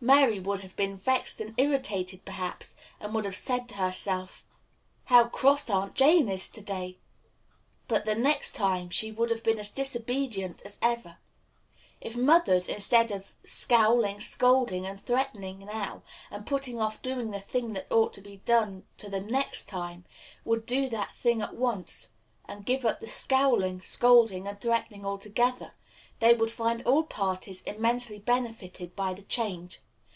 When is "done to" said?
18.44-19.10